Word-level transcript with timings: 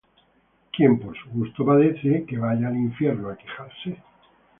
Quien 0.75 0.97
por 0.97 1.15
su 1.15 1.29
gusto 1.29 1.63
padece, 1.63 2.25
que 2.27 2.35
vaya 2.39 2.69
al 2.69 2.75
infierno 2.75 3.29
a 3.29 3.37
quejarse. 3.37 4.01